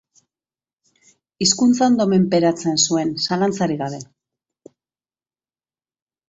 Hizkuntza 1.45 1.83
ondo 1.87 2.07
menperatzen 2.13 2.79
zuen, 2.85 3.13
zalantzarik 3.29 3.81
gabe. 3.83 4.01